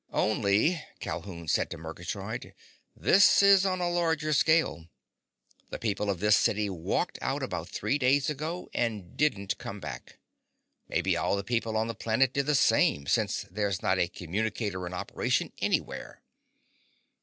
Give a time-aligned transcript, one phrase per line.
[0.13, 2.55] "Only," said Calhoun to Murgatroyd,
[2.95, 4.87] "this is on a larger scale.
[5.69, 10.17] The people of this city walked out about three days ago, and didn't come back.
[10.87, 14.87] Maybe all the people on the planet did the same, since there's not a communicator
[14.87, 16.23] in operation anywhere.